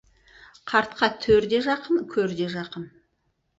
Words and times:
Қартқа 0.71 1.09
төр 1.27 1.47
де 1.53 1.61
жақын, 1.67 2.01
көр 2.17 2.35
де 2.43 2.51
жақын. 2.57 2.91